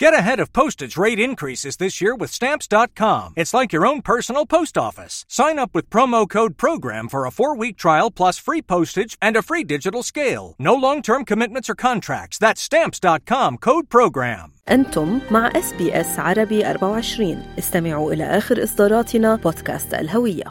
Get 0.00 0.15
ahead 0.15 0.39
of 0.39 0.51
postage 0.51 0.97
rate 0.97 1.19
increases 1.19 1.77
this 1.77 2.01
year 2.01 2.15
with 2.15 2.31
Stamps.com. 2.31 3.33
It's 3.35 3.53
like 3.53 3.71
your 3.71 3.85
own 3.85 4.01
personal 4.01 4.47
post 4.47 4.75
office. 4.77 5.25
Sign 5.27 5.59
up 5.59 5.75
with 5.75 5.91
promo 5.91 6.27
code 6.27 6.57
PROGRAM 6.57 7.07
for 7.07 7.25
a 7.25 7.31
four 7.31 7.55
week 7.55 7.77
trial 7.77 8.09
plus 8.09 8.39
free 8.39 8.63
postage 8.63 9.15
and 9.21 9.37
a 9.37 9.43
free 9.43 9.63
digital 9.63 10.01
scale. 10.01 10.55
No 10.57 10.73
long 10.73 11.03
term 11.03 11.23
commitments 11.23 11.69
or 11.69 11.75
contracts. 11.75 12.39
That's 12.39 12.61
Stamps.com 12.61 13.57
code 13.57 13.89
PROGRAM. 13.89 14.51
أنتم 14.69 15.19
مع 15.31 15.47
اس 15.55 15.73
بي 15.73 16.01
اس 16.01 16.19
عربي 16.19 16.65
24 16.71 17.37
استمعوا 17.59 18.13
إلى 18.13 18.23
آخر 18.23 18.63
إصداراتنا 18.63 19.35
بودكاست 19.35 19.93
الهوية 19.93 20.43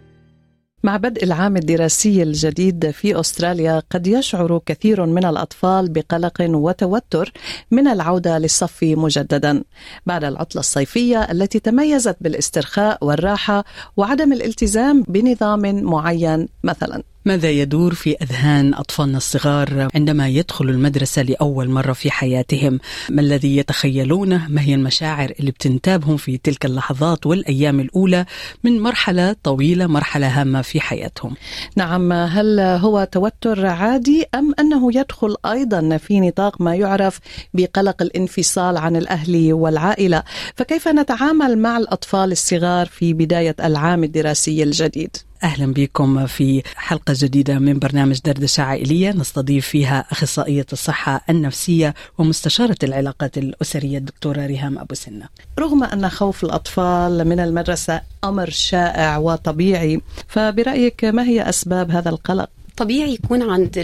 مع 0.82 0.96
بدء 0.96 1.24
العام 1.24 1.56
الدراسي 1.56 2.22
الجديد 2.22 2.90
في 2.90 3.20
أستراليا 3.20 3.82
قد 3.90 4.06
يشعر 4.06 4.60
كثير 4.66 5.06
من 5.06 5.24
الأطفال 5.24 5.88
بقلق 5.92 6.46
وتوتر 6.50 7.32
من 7.70 7.88
العودة 7.88 8.38
للصف 8.38 8.79
مجددا 8.82 9.62
بعد 10.06 10.24
العطلة 10.24 10.61
الصيفية 10.61 11.18
التي 11.30 11.58
تميزت 11.61 12.16
بالاسترخاء 12.21 13.04
والراحة 13.04 13.64
وعدم 13.96 14.32
الالتزام 14.32 15.04
بنظام 15.08 15.85
معين 15.85 16.48
مثلا. 16.64 17.02
ماذا 17.24 17.50
يدور 17.50 17.94
في 17.94 18.16
أذهان 18.22 18.74
أطفالنا 18.74 19.16
الصغار 19.16 19.88
عندما 19.94 20.29
يدخلوا 20.29 20.72
المدرسة 20.72 21.22
لأول 21.22 21.70
مرة 21.70 21.93
في 21.93 22.10
حياتهم؟ 22.10 22.80
ما 23.10 23.20
الذي 23.20 23.56
يتخيلونه؟ 23.56 24.46
ما 24.48 24.62
هي 24.62 24.74
المشاعر 24.74 25.32
اللي 25.40 25.50
بتنتابهم 25.50 26.16
في 26.16 26.38
تلك 26.38 26.64
اللحظات 26.64 27.26
والأيام 27.26 27.80
الأولى 27.80 28.26
من 28.64 28.80
مرحلة 28.80 29.36
طويلة، 29.43 29.86
مرحلة 29.86 30.40
هامة 30.40 30.62
في 30.62 30.80
حياتهم. 30.80 31.34
نعم، 31.76 32.12
هل 32.12 32.60
هو 32.60 33.08
توتر 33.12 33.66
عادي 33.66 34.27
أم 34.34 34.55
أنه 34.58 34.98
يدخل 34.98 35.36
أيضا 35.46 35.96
في 35.96 36.20
نطاق 36.20 36.60
ما 36.60 36.74
يعرف 36.74 37.20
بقلق 37.55 38.02
الانفصال 38.02 38.77
عن 38.77 38.96
الأهل 38.96 39.52
والعائلة؟ 39.52 40.22
فكيف 40.56 40.88
نتعامل 40.88 41.58
مع 41.58 41.78
الأطفال 41.78 42.32
الصغار 42.32 42.86
في 42.86 43.12
بداية 43.12 43.56
العام 43.60 44.05
الدراسي 44.05 44.62
الجديد؟ 44.62 45.16
أهلا 45.42 45.72
بكم 45.72 46.27
في 46.27 46.62
حلقة 46.77 47.14
جديدة 47.16 47.58
من 47.58 47.78
برنامج 47.78 48.20
دردشه 48.24 48.62
عائليه 48.62 49.10
نستضيف 49.10 49.66
فيها 49.66 50.05
أخصائية 50.10 50.66
الصحة 50.72 51.24
النفسية 51.30 51.94
ومستشارة 52.19 52.77
العلاقات 52.83 53.38
الأسرية 53.38 53.98
الدكتورة 53.98 54.46
ريهام 54.46 54.78
أبو 54.78 54.94
سنة. 54.94 55.28
رغم 55.58 55.84
أن 55.84 56.08
خوف 56.08 56.44
الأطفال 56.44 57.28
من 57.28 57.41
المدرسة 57.41 58.02
أمر 58.24 58.50
شائع 58.50 59.16
وطبيعي، 59.16 60.00
فبرأيك 60.28 61.05
ما 61.05 61.22
هي 61.22 61.48
أسباب 61.48 61.91
هذا 61.91 62.08
القلق؟ 62.08 62.50
طبيعي 62.81 63.14
يكون 63.14 63.42
عند 63.50 63.78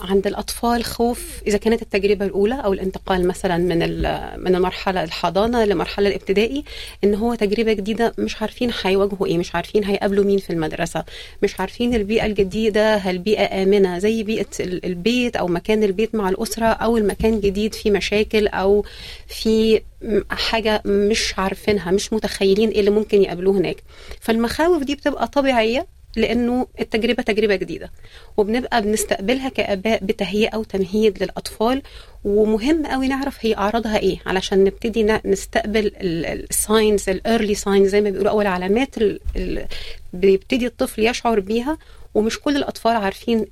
عند 0.00 0.26
الأطفال 0.26 0.84
خوف 0.84 1.42
إذا 1.46 1.58
كانت 1.58 1.82
التجربة 1.82 2.24
الأولى 2.24 2.54
أو 2.64 2.72
الانتقال 2.72 3.26
مثلا 3.26 3.56
من 3.56 3.78
من 4.44 4.54
المرحلة 4.54 5.04
الحضانة 5.04 5.64
لمرحلة 5.64 6.08
الابتدائي 6.08 6.64
إن 7.04 7.14
هو 7.14 7.34
تجربة 7.34 7.72
جديدة 7.72 8.14
مش 8.18 8.42
عارفين 8.42 8.70
هيواجهوا 8.84 9.26
إيه 9.26 9.38
مش 9.38 9.54
عارفين 9.54 9.84
هيقابلوا 9.84 10.24
مين 10.24 10.38
في 10.38 10.50
المدرسة 10.50 11.04
مش 11.42 11.60
عارفين 11.60 11.94
البيئة 11.94 12.26
الجديدة 12.26 12.96
هل 12.96 13.18
بيئة 13.18 13.62
آمنة 13.62 13.98
زي 13.98 14.22
بيئة 14.22 14.46
البيت 14.60 15.36
أو 15.36 15.46
مكان 15.48 15.82
البيت 15.84 16.14
مع 16.14 16.28
الأسرة 16.28 16.66
أو 16.66 16.96
المكان 16.96 17.40
جديد 17.40 17.74
فيه 17.74 17.90
مشاكل 17.90 18.46
أو 18.48 18.84
في 19.28 19.80
حاجة 20.30 20.82
مش 20.84 21.34
عارفينها 21.38 21.90
مش 21.90 22.12
متخيلين 22.12 22.68
إيه 22.68 22.80
اللي 22.80 22.90
ممكن 22.90 23.22
يقابلوه 23.22 23.56
هناك. 23.58 23.76
فالمخاوف 24.20 24.82
دي 24.82 24.94
بتبقى 24.94 25.28
طبيعية 25.28 25.86
لأنه 26.16 26.66
التجربة 26.80 27.22
تجربة 27.22 27.56
جديدة 27.56 27.90
وبنبقى 28.36 28.82
بنستقبلها 28.82 29.48
كآباء 29.48 30.04
بتهيئة 30.04 30.56
وتمهيد 30.56 31.22
للأطفال 31.22 31.82
ومهم 32.24 32.86
قوي 32.86 33.08
نعرف 33.08 33.38
هي 33.40 33.56
أعراضها 33.56 33.98
إيه 33.98 34.18
علشان 34.26 34.64
نبتدي 34.64 35.18
نستقبل 35.24 35.92
ال 36.00 36.18
signs 36.18 37.08
ال 37.08 37.16
early 37.16 37.54
signs 37.54 37.88
زي 37.88 38.00
ما 38.00 38.10
بيقولوا 38.10 38.30
اول 38.30 38.46
علامات 38.46 38.94
بيبتدي 40.12 40.66
الطفل 40.66 41.06
يشعر 41.06 41.40
بيها 41.40 41.78
ومش 42.14 42.40
كل 42.40 42.56
الأطفال 42.56 42.96
عارفين 42.96 43.46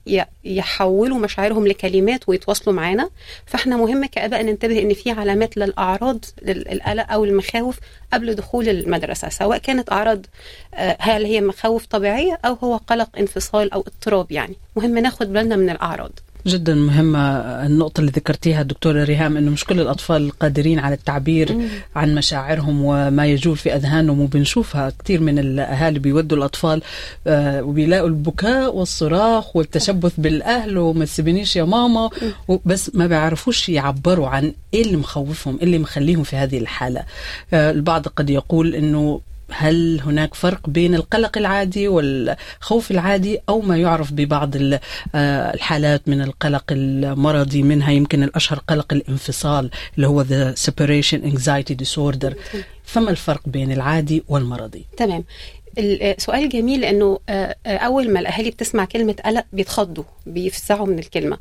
يحولوا 0.44 1.18
مشاعرهم 1.18 1.66
لكلمات 1.66 2.28
ويتواصلوا 2.28 2.76
معانا. 2.76 3.10
فإحنا 3.46 3.76
مهم 3.76 4.04
كآباء 4.04 4.42
ننتبه 4.42 4.82
إن 4.82 4.94
في 4.94 5.10
علامات 5.10 5.56
للأعراض 5.56 6.24
للقلق 6.42 7.12
أو 7.12 7.24
المخاوف 7.24 7.78
قبل 8.12 8.34
دخول 8.34 8.68
المدرسة 8.68 9.28
سواء 9.28 9.58
كانت 9.58 9.92
أعراض 9.92 10.26
هل 10.98 11.24
هي 11.24 11.40
مخاوف 11.40 11.86
طبيعية 11.86 12.38
أو 12.44 12.54
هو 12.54 12.76
قلق 12.76 13.08
انفصال 13.18 13.72
أو 13.72 13.80
اضطراب 13.80 14.32
يعني. 14.32 14.56
مهم 14.76 14.98
ناخد 14.98 15.32
بالنا 15.32 15.56
من 15.56 15.70
الأعراض. 15.70 16.12
جدا 16.48 16.74
مهمة 16.74 17.18
النقطة 17.66 18.00
اللي 18.00 18.10
ذكرتيها 18.12 18.62
دكتورة 18.62 19.04
ريهام 19.04 19.36
أنه 19.36 19.50
مش 19.50 19.64
كل 19.64 19.80
الأطفال 19.80 20.30
قادرين 20.38 20.78
على 20.78 20.94
التعبير 20.94 21.52
مم. 21.52 21.68
عن 21.96 22.14
مشاعرهم 22.14 22.84
وما 22.84 23.26
يجول 23.26 23.56
في 23.56 23.74
أذهانهم 23.74 24.20
وبنشوفها 24.20 24.92
كثير 25.04 25.20
من 25.20 25.38
الأهالي 25.38 25.98
بيودوا 25.98 26.38
الأطفال 26.38 26.82
آه 27.26 27.62
وبيلاقوا 27.62 28.08
البكاء 28.08 28.76
والصراخ 28.76 29.56
والتشبث 29.56 30.12
بالأهل 30.18 30.78
وما 30.78 31.04
تسيبنيش 31.04 31.56
يا 31.56 31.64
ماما. 31.64 32.10
بس 32.64 32.90
ما 32.94 33.06
بيعرفوش 33.06 33.68
يعبروا 33.68 34.28
عن 34.28 34.52
إيه 34.74 34.82
اللي 34.82 34.96
مخوفهم 34.96 35.56
إيه 35.56 35.64
اللي 35.64 35.78
مخليهم 35.78 36.22
في 36.22 36.36
هذه 36.36 36.58
الحالة. 36.58 37.02
آه 37.52 37.70
البعض 37.70 38.08
قد 38.08 38.30
يقول 38.30 38.74
أنه 38.74 39.20
هل 39.50 40.00
هناك 40.00 40.34
فرق 40.34 40.68
بين 40.68 40.94
القلق 40.94 41.38
العادي 41.38 41.88
والخوف 41.88 42.90
العادي 42.90 43.38
أو 43.48 43.60
ما 43.60 43.76
يعرف 43.76 44.12
ببعض 44.12 44.50
الحالات 45.14 46.08
من 46.08 46.22
القلق 46.22 46.64
المرضي؟ 46.70 47.62
منها 47.62 47.90
يمكن 47.90 48.22
الأشهر 48.22 48.58
قلق 48.58 48.92
الانفصال 48.92 49.70
اللي 49.96 50.06
هو 50.06 50.24
the 50.24 50.56
separation 50.58 51.18
anxiety 51.34 51.74
disorder. 51.84 52.34
فما 52.84 53.10
الفرق 53.10 53.42
بين 53.46 53.72
العادي 53.72 54.24
والمرضي؟ 54.28 54.86
تمام. 54.96 55.24
السؤال 55.78 56.48
جميل 56.48 56.80
لأنه 56.80 57.18
أول 57.66 58.12
ما 58.12 58.20
الأهالي 58.20 58.50
بتسمع 58.50 58.84
كلمة 58.84 59.16
قلق 59.24 59.44
بيتخضوا 59.52 60.04
بيفزعوا 60.26 60.86
من 60.86 60.98
الكلمة. 60.98 61.38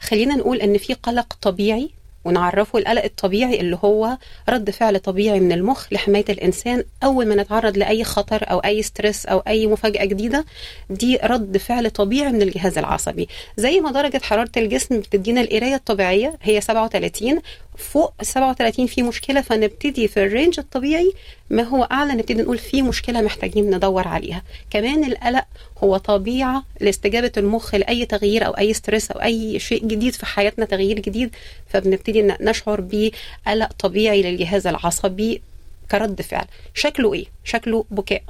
خلينا 0.00 0.36
نقول 0.36 0.60
إن 0.60 0.78
في 0.78 0.94
قلق 0.94 1.36
طبيعي 1.42 1.90
ونعرفه 2.24 2.78
القلق 2.78 3.04
الطبيعي 3.04 3.60
اللي 3.60 3.78
هو 3.84 4.16
رد 4.48 4.70
فعل 4.70 4.98
طبيعي 4.98 5.40
من 5.40 5.52
المخ 5.52 5.92
لحماية 5.92 6.24
الإنسان 6.28 6.84
أول 7.04 7.26
ما 7.26 7.34
نتعرض 7.34 7.76
لأي 7.78 8.04
خطر 8.04 8.50
أو 8.50 8.58
أي 8.58 8.82
stress 8.82 9.26
أو 9.26 9.38
أي 9.38 9.66
مفاجأة 9.66 10.04
جديدة 10.04 10.44
دي 10.90 11.16
رد 11.24 11.56
فعل 11.56 11.90
طبيعي 11.90 12.32
من 12.32 12.42
الجهاز 12.42 12.78
العصبي. 12.78 13.28
زي 13.56 13.80
ما 13.80 13.92
درجة 13.92 14.20
حرارة 14.24 14.50
الجسم 14.56 15.00
بتدينا 15.00 15.40
القراية 15.40 15.74
الطبيعية 15.74 16.38
هي 16.42 16.60
37 16.60 17.40
فوق 17.78 18.12
37 18.22 18.86
في 18.86 19.02
مشكلة 19.02 19.40
فنبتدي 19.40 20.08
في 20.08 20.22
ال 20.24 20.30
range 20.30 20.58
الطبيعي 20.58 21.12
ما 21.50 21.62
هو 21.62 21.82
أعلى 21.84 22.12
نبتدي 22.12 22.42
نقول 22.42 22.58
في 22.58 22.82
مشكلة 22.82 23.20
محتاجين 23.20 23.74
ندور 23.76 24.08
عليها. 24.08 24.42
كمان 24.70 25.04
القلق 25.04 25.44
هو 25.84 25.96
طبيعة 25.96 26.64
لاستجابة 26.80 27.32
المخ 27.36 27.74
لأي 27.74 28.06
تغيير 28.06 28.46
أو 28.46 28.50
أي 28.52 28.74
stress 28.74 29.10
أو 29.10 29.22
أي 29.22 29.58
شيء 29.58 29.86
جديد 29.86 30.14
في 30.14 30.26
حياتنا 30.26 30.64
تغيير 30.64 30.98
جديد 30.98 31.30
فبنبتدي 31.68 32.22
نشعر 32.40 32.80
بقلق 32.80 33.72
طبيعي 33.78 34.22
للجهاز 34.22 34.66
العصبي 34.66 35.42
كرد 35.90 36.22
فعل. 36.22 36.44
شكله 36.74 37.14
إيه؟ 37.14 37.26
شكله 37.44 37.84
بكاء. 37.90 38.22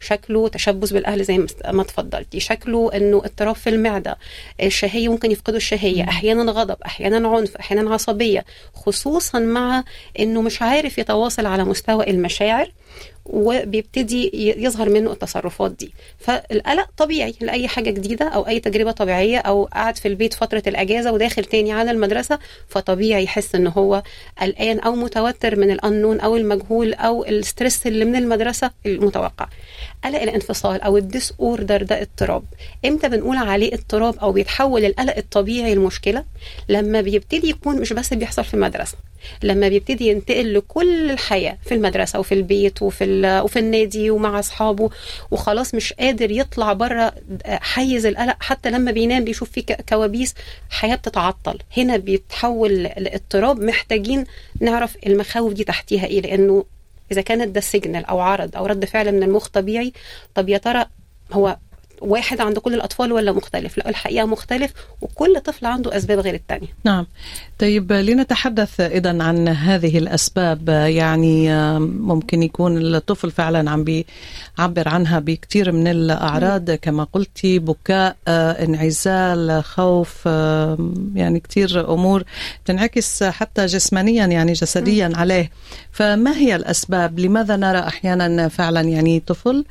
شكله 0.00 0.48
تشبث 0.48 0.92
بالأهل 0.92 1.24
زي 1.24 1.38
ما 1.72 1.82
اتفضلتي 1.82 2.40
شكله 2.40 2.90
إنه 2.94 3.16
اضطراب 3.16 3.54
في 3.54 3.70
المعدة. 3.70 4.18
الشهية 4.62 5.08
ممكن 5.08 5.30
يفقدوا 5.30 5.56
الشهية. 5.56 6.02
أحيانا 6.02 6.52
غضب 6.52 6.76
أحيانا 6.86 7.28
عنف 7.28 7.56
أحيانا 7.56 7.94
عصبية. 7.94 8.44
خصوصا 8.74 9.38
مع 9.38 9.84
إنه 10.18 10.42
مش 10.42 10.62
عارف 10.62 10.98
يتواصل 10.98 11.46
على 11.46 11.64
مستوى 11.64 12.10
المشاعر. 12.10 12.70
وبيبتدي 13.26 14.30
يظهر 14.64 14.88
منه 14.88 15.12
التصرفات 15.12 15.70
دي. 15.72 15.92
فالقلق 16.18 16.88
طبيعي 16.96 17.34
لأي 17.40 17.68
حاجة 17.68 17.90
جديدة 17.90 18.28
أو 18.28 18.48
أي 18.48 18.60
تجربة 18.60 18.90
طبيعية 18.90 19.38
أو 19.38 19.64
قاعد 19.64 19.96
في 19.96 20.08
البيت 20.08 20.34
فترة 20.34 20.62
الإجازة 20.66 21.12
وداخل 21.12 21.44
تاني 21.44 21.72
على 21.72 21.90
المدرسة 21.90 22.38
فطبيعي 22.68 23.24
يحس 23.24 23.54
إن 23.54 23.66
هو 23.66 24.02
قلقان 24.40 24.78
أو 24.80 24.94
متوتر 24.94 25.56
من 25.58 25.70
الأنون 25.70 26.20
أو 26.20 26.36
المجهول 26.36 26.94
أو 26.94 27.24
ال 27.24 27.33
stress 27.33 27.86
اللي 27.86 28.04
من 28.04 28.16
المدرسة 28.16 28.70
المتوقع. 28.86 29.48
قلق 30.04 30.22
الانفصال 30.22 30.80
أو 30.82 30.96
ال 30.96 31.34
disorder 31.40 31.82
ده 31.82 32.02
اضطراب. 32.02 32.44
إمتى 32.84 33.08
بنقول 33.08 33.36
عليه 33.36 33.74
اضطراب 33.74 34.18
أو 34.18 34.32
بيتحول 34.32 34.84
القلق 34.84 35.16
الطبيعي 35.16 35.74
لمشكله 35.74 36.24
لما 36.68 37.00
بيبتدي 37.00 37.48
يكون 37.50 37.80
مش 37.80 37.92
بس 37.92 38.14
بيحصل 38.14 38.44
في 38.44 38.54
المدرسة 38.54 38.96
لما 39.42 39.68
بيبتدي 39.68 40.08
ينتقل 40.08 40.54
لكل 40.54 41.10
الحياة 41.10 41.58
في 41.64 41.74
المدرسة 41.74 42.18
وفي 42.18 42.34
البيت 42.34 42.82
وفي 42.82 43.04
وفي 43.44 43.58
النادي 43.58 44.10
ومع 44.10 44.38
أصحابه 44.38 44.90
وخلاص 45.30 45.74
مش 45.74 45.92
قادر 45.92 46.30
يطلع 46.30 46.72
بره 46.72 47.12
حيز 47.46 48.06
القلق. 48.06 48.36
حتى 48.40 48.70
لما 48.70 48.90
بينام 48.90 49.24
بيشوف 49.24 49.50
فيه 49.50 49.62
كوابيس 49.88 50.34
حياة 50.70 50.94
بتتعطل. 50.96 51.58
هنا 51.76 51.96
بيتحول 51.96 52.82
لاضطراب 52.82 53.60
محتاجين 53.60 54.24
نعرف 54.60 54.96
المخاوف 55.06 55.52
دي 55.52 55.64
تحتيها 55.64 56.06
إيه 56.06 56.20
لأنه 56.20 56.64
إذا 57.12 57.20
كانت 57.20 57.48
ده 57.54 57.60
signal 57.60 58.04
أو 58.04 58.20
عرض 58.20 58.56
أو 58.56 58.66
رد 58.66 58.84
فعل 58.84 59.12
من 59.12 59.22
المخ 59.22 59.48
طبيعي 59.48 59.92
طب 60.34 60.48
يا 60.48 60.58
ترى 60.58 60.86
هو 61.32 61.56
واحد 62.00 62.40
عند 62.40 62.58
كل 62.58 62.74
الأطفال 62.74 63.12
ولا 63.12 63.32
مختلف؟ 63.32 63.78
لا 63.78 63.88
الحقيقة 63.88 64.26
مختلف 64.26 64.72
وكل 65.00 65.40
طفل 65.40 65.66
عنده 65.66 65.96
أسباب 65.96 66.18
غير 66.18 66.34
الثانية 66.34 66.68
نعم. 66.84 67.06
طيب 67.58 67.92
لنتحدث 67.92 68.80
إذا 68.80 69.22
عن 69.22 69.48
هذه 69.48 69.98
الأسباب. 69.98 70.68
يعني 70.68 71.54
ممكن 71.78 72.42
يكون 72.42 72.94
الطفل 72.94 73.30
فعلا 73.30 73.70
عم 73.70 73.84
بيعبر 73.84 74.88
عنها 74.88 75.18
بكثير 75.18 75.72
من 75.72 75.88
الأعراض 75.88 76.70
كما 76.70 77.04
قلتي 77.04 77.58
بكاء 77.58 78.16
انعزال 78.28 79.64
خوف 79.64 80.26
يعني 81.14 81.40
كثير 81.40 81.94
أمور 81.94 82.24
تنعكس 82.64 83.22
حتى 83.22 83.66
جسمانيا 83.66 84.26
يعني 84.26 84.52
جسديا 84.52 85.12
عليه. 85.14 85.50
فما 85.92 86.36
هي 86.36 86.56
الأسباب؟ 86.56 87.20
لماذا 87.20 87.56
نرى 87.56 87.78
أحيانا 87.78 88.48
فعلا 88.48 88.80
يعني 88.80 89.20
طفل 89.20 89.64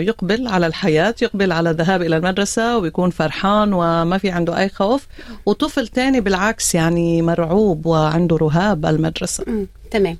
يقبل 0.00 0.48
على 0.48 0.66
الحياة 0.66 1.14
يقبل 1.30 1.52
على 1.52 1.70
الذهاب 1.70 2.02
إلى 2.02 2.16
المدرسة 2.16 2.78
ويكون 2.78 3.10
فرحان 3.10 3.72
وما 3.72 4.18
في 4.18 4.30
عنده 4.30 4.58
أي 4.58 4.68
خوف 4.68 5.06
وطفل 5.46 5.88
تاني 5.88 6.20
بالعكس 6.20 6.74
يعني 6.74 7.22
مرعوب 7.22 7.86
وعنده 7.86 8.36
رهاب 8.36 8.86
المدرسة. 8.86 9.66
تمام 9.90 10.16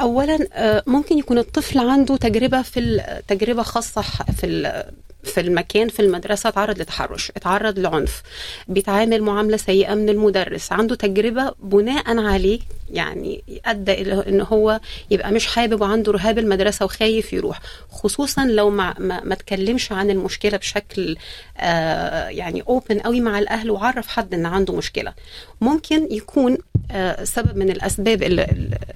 اولا 0.00 0.38
ممكن 0.86 1.18
يكون 1.18 1.38
الطفل 1.38 1.78
عنده 1.78 2.16
تجربة 2.16 2.62
في 2.62 3.00
تجربة 3.28 3.62
خاصة 3.62 4.02
في 4.36 4.82
في 5.26 5.40
المكان 5.40 5.88
في 5.88 6.00
المدرسة 6.00 6.48
اتعرض 6.48 6.78
لتحرش 6.80 7.32
اتعرض 7.36 7.78
لعنف 7.78 8.22
بيتعامل 8.68 9.22
معاملة 9.22 9.56
سيئة 9.56 9.94
من 9.94 10.08
المدرس 10.08 10.72
عنده 10.72 10.94
تجربة 10.94 11.52
بناء 11.62 12.18
عليه 12.18 12.58
يعني 12.92 13.42
أدى 13.66 13.92
إلى 13.92 14.24
إن 14.28 14.40
هو 14.40 14.80
يبقى 15.10 15.32
مش 15.32 15.46
حابب 15.46 15.80
وعنده 15.80 16.12
رهاب 16.12 16.38
المدرسة 16.38 16.84
وخايف 16.84 17.32
يروح. 17.32 17.60
خصوصا 17.90 18.44
لو 18.44 18.70
ما 18.70 18.94
ما, 18.98 19.20
ما 19.24 19.34
تكلمش 19.34 19.92
عن 19.92 20.10
المشكلة 20.10 20.56
بشكل 20.56 21.16
آه 21.58 22.28
يعني 22.28 22.62
اوبن 22.68 22.98
قوي 22.98 23.20
مع 23.20 23.38
الأهل 23.38 23.70
وعرف 23.70 24.08
حد 24.08 24.34
إن 24.34 24.46
عنده 24.46 24.74
مشكلة. 24.76 25.12
ممكن 25.60 26.08
يكون 26.10 26.58
آه 26.90 27.24
سبب 27.24 27.56
من 27.56 27.70
الأسباب 27.70 28.22
اللي, 28.22 28.46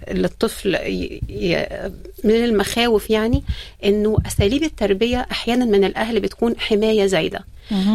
اللي 0.08 0.26
الطفل 0.26 0.74
ي 0.74 1.20
ي 1.28 1.66
من 2.24 2.44
المخاوف 2.44 3.10
يعني 3.10 3.42
إنه 3.84 4.16
أساليب 4.26 4.62
التربية 4.62 5.26
أحيانا 5.30 5.64
من 5.64 5.84
الأهل 5.84 6.19
بتكون 6.20 6.58
حماية 6.58 7.06
زايدة. 7.06 7.40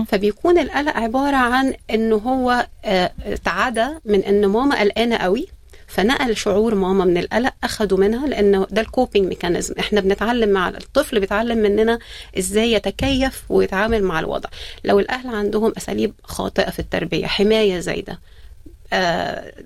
فبيكون 0.07 0.59
القلق 0.59 0.97
عبارة 0.97 1.35
عن 1.35 1.73
إنه 1.91 2.15
هو 2.15 2.67
آه 2.85 3.11
تعدى 3.45 3.87
من 4.05 4.19
إن 4.23 4.45
ماما 4.45 4.79
قلقانة 4.79 5.15
قوي 5.17 5.47
فنقل 5.87 6.35
شعور 6.35 6.75
ماما 6.75 7.05
من 7.05 7.17
القلق 7.17 7.53
أخده 7.63 7.97
منها 7.97 8.27
لأنه 8.27 8.67
ده 8.71 8.81
ال 8.81 8.88
coping 8.88 9.27
mechanism 9.27 9.73
إحنا 9.79 10.01
بنتعلم 10.01 10.49
مع 10.49 10.69
الطفل 10.69 11.19
بيتعلم 11.19 11.57
مننا 11.57 11.99
إزاي 12.37 12.71
يتكيف 12.71 13.43
ويتعامل 13.49 14.03
مع 14.03 14.19
الوضع. 14.19 14.49
لو 14.83 14.99
الأهل 14.99 15.35
عندهم 15.35 15.73
أساليب 15.77 16.13
خاطئة 16.23 16.69
في 16.71 16.79
التربية 16.79 17.25
حماية 17.27 17.79
زايدة 17.79 18.19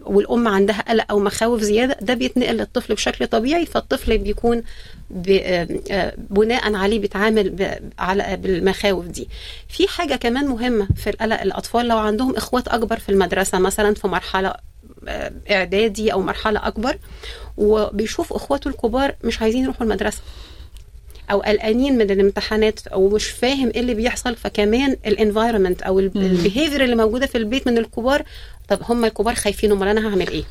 والأم 0.06 0.48
عندها 0.48 0.82
قلق 0.82 1.06
أو 1.10 1.20
مخاوف 1.20 1.62
زيادة 1.62 1.98
ده 2.02 2.14
بيتنقل 2.14 2.56
للطفل 2.58 2.94
بشكل 2.94 3.28
طبيعي 3.28 3.66
فالطفل 3.66 4.18
بيكون 4.18 4.64
آه 5.30 6.14
بناء 6.30 6.74
عليه 6.76 7.00
بيتعامل 7.00 7.76
على 8.00 8.38
بالمخاوف 8.38 9.06
دي. 9.06 9.30
في 9.70 9.88
حاجة 9.88 10.16
كمان 10.16 10.48
مهمة 10.48 10.88
في 10.96 11.10
القلق 11.10 11.42
الأطفال 11.42 11.88
لو 11.88 11.98
عندهم 11.98 12.36
إخوات 12.36 12.68
أكبر 12.68 13.00
في 13.00 13.10
المدرسة 13.10 13.60
مثلا 13.60 13.94
في 13.94 14.08
مرحلة 14.08 14.54
إعدادي 15.52 16.14
أو 16.14 16.22
مرحلة 16.22 16.68
أكبر 16.68 16.98
وبيشوف 17.58 18.34
إخواته 18.34 18.68
الكبار 18.68 19.16
مش 19.24 19.42
عايزين 19.42 19.64
يروحوا 19.64 19.84
المدرسة 19.84 20.22
أو 21.32 21.40
قلقانين 21.42 21.98
من 21.98 22.12
الامتحانات 22.12 22.88
أو 22.88 23.10
مش 23.10 23.28
فاهم 23.28 23.68
إيه 23.76 23.80
اللي 23.80 23.94
بيحصل 23.94 24.36
فكمان 24.36 24.98
ال 25.06 25.12
environment 25.12 25.82
أو 25.82 26.00
ال 26.00 26.09
behavior 26.09 26.84
اللي 26.84 26.96
موجودة 26.96 27.26
في 27.26 27.38
البيت 27.38 27.68
من 27.68 27.78
الكبار 27.78 28.24
طب 28.70 28.80
هم 28.84 29.06
الكبار 29.06 29.36
خايفين 29.36 29.72
أمال 29.72 29.88
أنا 29.88 30.08
هعمل 30.08 30.28
إيه؟ 30.28 30.44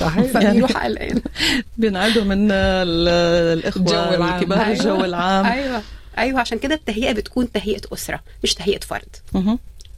صحيح. 0.00 0.24
فبيروح 0.34 0.76
قلقان. 0.84 1.22
بينعدوا 1.78 2.24
من 2.24 2.50
الإخوة 2.50 4.14
الكبار 4.36 4.58
أيوة. 4.58 4.70
الجو 4.70 5.04
العام. 5.04 5.46
أيوه. 5.46 5.82
أيوه 6.18 6.40
عشان 6.40 6.58
كده 6.58 6.74
التهيئه 6.74 7.12
بتكون 7.12 7.52
تهيئة 7.52 7.80
أسرة 7.92 8.20
مش 8.44 8.54
تهيئة 8.54 8.80
فرد. 8.80 9.16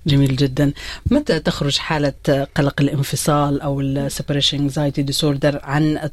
جميل 0.07 0.37
جدا. 0.37 0.73
متى 1.11 1.39
تخرج 1.41 1.79
حالة 1.79 2.13
قلق 2.55 2.81
الانفصال 2.81 3.61
أو 3.61 3.81
ال 3.81 3.88
separation 3.88 4.59
anxiety 4.59 5.03
disorder 5.03 5.61
عن 5.63 6.11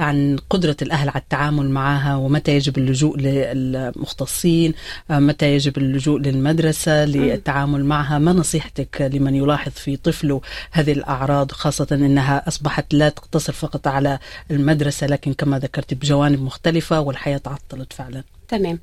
عن 0.00 0.38
قدرة 0.50 0.76
الأهل 0.82 1.08
على 1.08 1.20
التعامل 1.20 1.70
معها؟ 1.70 2.16
ومتى 2.16 2.52
يجب 2.56 2.78
اللجوء 2.78 3.18
للمختصين؟ 3.18 4.74
متى 5.10 5.54
يجب 5.54 5.78
اللجوء 5.78 6.20
للمدرسة 6.20 7.04
للتعامل 7.04 7.84
معها؟ 7.84 8.18
ما 8.18 8.32
نصيحتك 8.32 9.02
لمن 9.14 9.34
يلاحظ 9.34 9.72
في 9.72 9.96
طفله 9.96 10.40
هذه 10.70 10.92
الأعراض 10.92 11.52
خاصة 11.52 11.86
أنها 11.92 12.48
أصبحت 12.48 12.94
لا 12.94 13.08
تقتصر 13.08 13.52
فقط 13.52 13.86
على 13.86 14.18
المدرسة 14.50 15.06
لكن 15.06 15.32
كما 15.32 15.58
ذكرت 15.58 15.94
بجوانب 15.94 16.42
مختلفة 16.42 17.00
والحياة 17.00 17.38
تعطلت 17.38 17.92
فعلا؟ 17.92 18.22
تمام. 18.48 18.78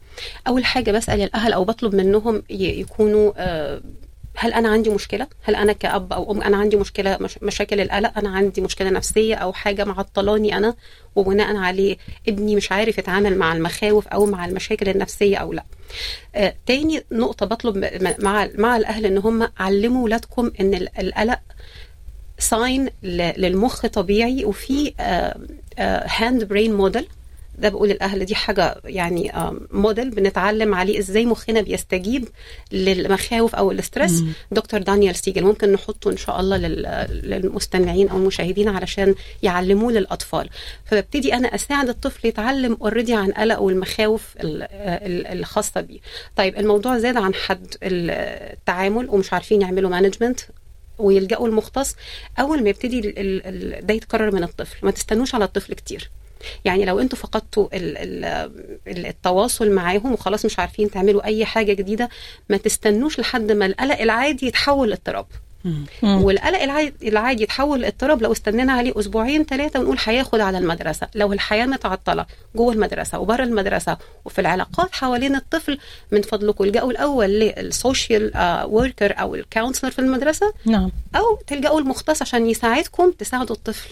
أول 0.47 0.65
حاجة 0.65 0.91
بسأل 0.91 1.21
الأهل 1.21 1.53
أو 1.53 1.65
بطلب 1.65 1.95
منهم 1.95 2.43
يكونوا 2.49 3.31
آه 3.37 3.81
هل 4.37 4.53
أنا 4.53 4.69
عندي 4.69 4.89
مشكلة؟ 4.89 5.27
هل 5.43 5.55
أنا 5.55 5.73
كأب 5.73 6.13
أو 6.13 6.31
أم 6.31 6.41
أنا 6.41 6.57
عندي 6.57 6.75
مشكلة 6.75 7.17
مش 7.21 7.37
مشاكل 7.41 7.81
القلق؟ 7.81 8.17
أنا 8.17 8.29
عندي 8.29 8.61
مشكلة 8.61 8.89
نفسية 8.89 9.35
أو 9.35 9.53
حاجة 9.53 9.83
معطلاني 9.83 10.57
أنا 10.57 10.75
وبناء 11.15 11.55
عليه 11.55 11.97
ابني 12.27 12.55
مش 12.55 12.71
عارف 12.71 12.97
يتعامل 12.97 13.37
مع 13.37 13.53
المخاوف 13.53 14.07
أو 14.07 14.25
مع 14.25 14.45
المشاكل 14.45 14.89
النفسية 14.89 15.37
أو 15.37 15.53
لأ. 15.53 15.63
آه 16.35 16.55
تاني 16.65 17.03
نقطة 17.11 17.45
بطلب 17.45 17.89
مع 18.19 18.49
مع 18.57 18.77
الأهل 18.77 19.05
إن 19.05 19.17
هم 19.17 19.49
علموا 19.57 20.01
اولادكم 20.01 20.51
إن 20.59 20.73
القلق 20.99 21.39
sign 22.39 22.89
للمخ 23.03 23.85
طبيعي 23.85 24.45
وفي 24.45 24.93
hand 26.07 26.43
brain 26.43 26.73
model 26.73 27.07
ده 27.57 27.69
بقول 27.69 27.91
الأهل 27.91 28.25
دي 28.25 28.35
حاجة 28.35 28.75
يعني 28.85 29.31
موديل 29.71 30.09
بنتعلم 30.09 30.75
عليه 30.75 30.99
إزاي 30.99 31.25
مخنا 31.25 31.61
بيستجيب 31.61 32.27
للمخاوف 32.71 33.55
أو 33.55 33.71
ال 33.71 33.79
stress 33.79 34.23
دكتور 34.51 34.81
دانيال 34.81 35.15
سيجل 35.15 35.43
ممكن 35.43 35.71
نحطه 35.71 36.11
إن 36.11 36.17
شاء 36.17 36.39
الله 36.39 36.57
للمستمعين 36.57 38.09
أو 38.09 38.17
المشاهدين 38.17 38.69
علشان 38.69 39.15
يعلموه 39.43 39.91
للأطفال. 39.91 40.49
فببتدي 40.85 41.33
أنا 41.33 41.55
أساعد 41.55 41.89
الطفل 41.89 42.27
يتعلم 42.27 42.77
already 42.81 43.13
عن 43.13 43.31
قلق 43.31 43.59
والمخاوف 43.61 44.33
الخاصة 44.39 45.81
بيه. 45.81 45.99
طيب 46.35 46.57
الموضوع 46.57 46.97
زاد 46.97 47.17
عن 47.17 47.33
حد 47.33 47.75
التعامل 47.83 49.09
ومش 49.09 49.33
عارفين 49.33 49.61
يعملوا 49.61 49.89
مانجمنت 49.89 50.39
ويلجأوا 50.97 51.47
المختص 51.47 51.95
أول 52.39 52.63
ما 52.63 52.69
يبتدي 52.69 53.01
ده 53.81 53.93
يتكرر 53.93 54.35
من 54.35 54.43
الطفل. 54.43 54.77
ما 54.83 54.91
تستنوش 54.91 55.35
على 55.35 55.45
الطفل 55.45 55.73
كتير. 55.73 56.09
يعني 56.65 56.85
لو 56.85 56.99
أنتوا 56.99 57.17
فقدتوا 57.17 57.67
ال 57.73 57.97
ال 58.87 59.05
التواصل 59.05 59.71
معاهم 59.71 60.13
وخلاص 60.13 60.45
مش 60.45 60.59
عارفين 60.59 60.91
تعملوا 60.91 61.25
أي 61.25 61.45
حاجة 61.45 61.73
جديدة 61.73 62.09
ما 62.49 62.57
تستنوش 62.57 63.19
لحد 63.19 63.51
ما 63.51 63.65
القلق 63.65 64.01
العادي 64.01 64.47
يتحول 64.47 64.89
لاضطراب 64.89 65.25
والقلق 66.03 66.61
العادي, 66.61 67.09
العادي 67.09 67.43
يتحول 67.43 67.81
لاضطراب 67.81 68.21
لو 68.21 68.31
استنينا 68.31 68.73
عليه 68.73 68.99
أسبوعين 68.99 69.43
ثلاثة 69.43 69.79
ونقول 69.79 69.97
هياخد 70.03 70.39
على 70.39 70.57
المدرسة. 70.57 71.07
لو 71.15 71.33
الحياة 71.33 71.65
متعطلة 71.65 72.25
جوه 72.55 72.73
المدرسة 72.73 73.19
وبره 73.19 73.43
المدرسة 73.43 73.97
وفي 74.25 74.41
العلاقات 74.41 74.95
حوالين 74.95 75.35
الطفل 75.35 75.77
من 76.11 76.21
فضلكم 76.21 76.63
الجأوا 76.63 76.91
الأول 76.91 77.29
لل 77.29 77.55
social 77.55 78.31
worker 78.65 79.19
أو 79.19 79.35
ال 79.35 79.41
counselor 79.41 79.91
في 79.91 79.99
المدرسة 79.99 80.53
نعم. 80.65 80.91
أو 81.15 81.39
تلجأوا 81.47 81.79
المختص 81.79 82.21
عشان 82.21 82.49
يساعدكم 82.49 83.11
تساعدوا 83.11 83.55
الطفل. 83.55 83.89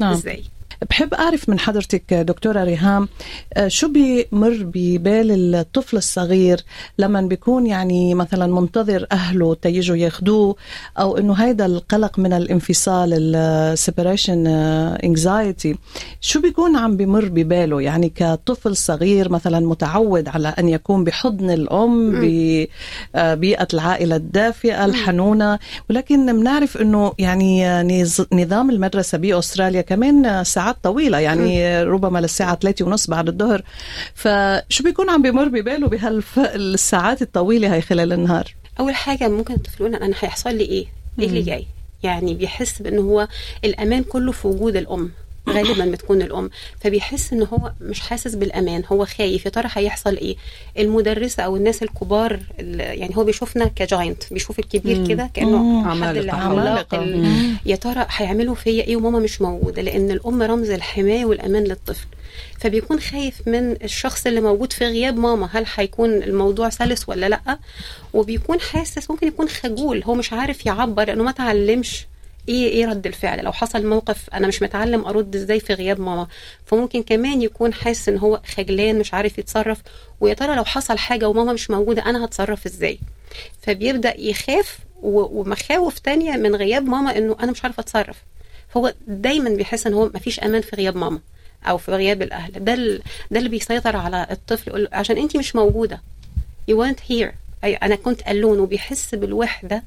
نعم. 0.00 0.12
إزاي 0.12 0.44
بحب 0.90 1.14
أعرف 1.14 1.48
من 1.48 1.58
حضرتك 1.58 2.14
دكتورة 2.14 2.64
ريهام 2.64 3.08
شو 3.66 3.88
بيمر 3.88 4.58
ببال 4.62 5.54
الطفل 5.54 5.96
الصغير 5.96 6.60
لما 6.98 7.20
بيكون 7.20 7.66
يعني 7.66 8.14
مثلا 8.14 8.46
منتظر 8.46 9.06
أهله 9.12 9.54
تيجوا 9.54 9.96
ياخدوه 9.96 10.56
أو 10.98 11.18
إنه 11.18 11.32
هيدا 11.32 11.66
القلق 11.66 12.18
من 12.18 12.32
الانفصال 12.32 13.36
ال 13.36 13.46
separation 13.46 14.46
anxiety 14.46 15.76
شو 16.20 16.40
بيكون 16.40 16.76
عم 16.76 16.96
بمر 16.96 17.24
بباله؟ 17.24 17.80
يعني 17.82 18.12
كطفل 18.14 18.76
صغير 18.76 19.28
مثلا 19.28 19.60
متعود 19.60 20.28
على 20.28 20.48
أن 20.48 20.68
يكون 20.68 21.04
بحضن 21.04 21.50
الأم 21.50 22.10
ببيئة 22.20 23.68
العائلة 23.74 24.16
الدافئة 24.16 24.84
الحنونة 24.84 25.58
ولكن 25.90 26.40
بنعرف 26.40 26.76
إنه 26.76 27.12
يعني 27.18 28.04
نظام 28.32 28.70
المدرسة 28.70 29.18
بأستراليا 29.18 29.80
كمان 29.80 30.44
ساعات 30.44 30.69
طويلة 30.82 31.18
يعني 31.18 31.82
ربما 31.82 32.18
للساعة 32.18 32.56
ثلاثة 32.56 32.84
ونص 32.84 33.06
بعد 33.06 33.28
الظهر. 33.28 33.62
فشو 34.14 34.84
بيكون 34.84 35.10
عم 35.10 35.22
بمر 35.22 35.48
بباله 35.48 35.88
بهالساعات 35.88 37.22
الطويلة 37.22 37.74
هاي 37.74 37.80
خلال 37.80 38.12
النهار؟ 38.12 38.54
أول 38.80 38.94
حاجة 38.94 39.28
ممكن 39.28 39.56
يقول 39.80 39.94
أنا 39.94 40.14
هيحصل 40.20 40.54
لي 40.54 40.64
إيه؟ 40.64 40.86
إيه 41.18 41.26
اللي 41.26 41.42
جاي؟ 41.42 41.66
يعني 42.02 42.34
بيحس 42.34 42.82
بأنه 42.82 43.00
هو 43.00 43.28
الأمان 43.64 44.02
كله 44.02 44.32
في 44.32 44.48
وجود 44.48 44.76
الأم. 44.76 45.10
غالبا 45.50 45.84
بتكون 45.84 46.22
الأم. 46.22 46.50
فبيحس 46.80 47.32
إن 47.32 47.42
هو 47.42 47.72
مش 47.80 48.00
حاسس 48.00 48.34
بالأمان 48.34 48.82
هو 48.92 49.04
خايف 49.06 49.44
يا 49.44 49.50
ترى 49.50 49.68
هيحصل 49.72 50.16
إيه؟ 50.16 50.36
المدرسة 50.78 51.42
أو 51.42 51.56
الناس 51.56 51.82
الكبار 51.82 52.40
ال- 52.60 52.80
يعني 53.00 53.16
هو 53.16 53.24
بيشوفنا 53.24 53.70
كجاينت 53.76 54.22
بيشوف 54.32 54.58
الكبير 54.58 55.08
كده 55.08 55.30
كأنه 55.34 55.84
حد 55.84 55.90
عمالقة. 55.90 56.20
العملاق 56.20 56.94
عمالقة. 56.94 57.02
ال- 57.02 57.56
يا 57.66 57.76
ترى 57.76 58.06
هيعملوا 58.16 58.54
فيا 58.54 58.84
إيه 58.84 58.96
وماما 58.96 59.18
مش 59.18 59.40
موجودة؟ 59.42 59.82
لأن 59.82 60.10
الأم 60.10 60.42
رمز 60.42 60.70
الحماية 60.70 61.24
والأمان 61.24 61.64
للطفل. 61.64 62.06
فبيكون 62.58 63.00
خايف 63.00 63.34
من 63.48 63.72
الشخص 63.84 64.26
اللي 64.26 64.40
موجود 64.40 64.72
في 64.72 64.84
غياب 64.84 65.16
ماما 65.18 65.48
هل 65.52 65.64
هيكون 65.74 66.10
الموضوع 66.22 66.68
سلس 66.68 67.08
ولا 67.08 67.28
لأ؟ 67.28 67.58
وبيكون 68.12 68.60
حاسس 68.60 69.10
ممكن 69.10 69.26
يكون 69.26 69.48
خجول 69.48 70.02
هو 70.04 70.14
مش 70.14 70.32
عارف 70.32 70.66
يعبر 70.66 71.04
لأنه 71.04 71.24
ما 71.24 71.32
تعلمش 71.32 72.06
إيه 72.48 72.68
إيه 72.68 72.86
رد 72.86 73.06
الفعل؟ 73.06 73.44
لو 73.44 73.52
حصل 73.52 73.86
موقف 73.86 74.30
أنا 74.34 74.46
مش 74.48 74.62
متعلم 74.62 75.04
أرد 75.04 75.36
إزاي 75.36 75.60
في 75.60 75.74
غياب 75.74 76.00
ماما. 76.00 76.26
فممكن 76.66 77.02
كمان 77.02 77.42
يكون 77.42 77.74
حاسس 77.74 78.08
إن 78.08 78.18
هو 78.18 78.40
خجلان 78.56 78.98
مش 78.98 79.14
عارف 79.14 79.38
يتصرف 79.38 79.82
ويا 80.20 80.34
ترى 80.34 80.56
لو 80.56 80.64
حصل 80.64 80.98
حاجة 80.98 81.28
وماما 81.28 81.52
مش 81.52 81.70
موجودة 81.70 82.02
أنا 82.06 82.24
هتصرف 82.24 82.66
إزاي؟ 82.66 82.98
فبيبدأ 83.62 84.20
يخاف 84.20 84.78
ومخاوف 85.02 85.98
تانية 85.98 86.36
من 86.36 86.56
غياب 86.56 86.84
ماما 86.88 87.18
إنه 87.18 87.36
أنا 87.42 87.52
مش 87.52 87.64
عارف 87.64 87.78
أتصرف. 87.78 88.16
هو 88.76 88.94
دايما 89.06 89.50
بيحس 89.50 89.86
إن 89.86 89.94
هو 89.94 90.10
مفيش 90.14 90.40
أمان 90.40 90.62
في 90.62 90.76
غياب 90.76 90.96
ماما 90.96 91.20
أو 91.64 91.78
في 91.78 91.90
غياب 91.92 92.22
الأهل. 92.22 92.52
ده 92.52 92.74
ده 93.30 93.38
اللي 93.38 93.48
بيسيطر 93.48 93.96
على 93.96 94.26
الطفل 94.30 94.68
يقول 94.70 94.88
عشان 94.92 95.16
انت 95.18 95.36
مش 95.36 95.56
موجودة 95.56 96.00
you 96.70 96.74
weren't 96.74 97.00
here. 97.10 97.32
أي 97.64 97.74
أنا 97.74 97.94
كنت 97.94 98.28
الون 98.28 98.58
وبيحس 98.60 99.14
بالوحدة 99.14 99.82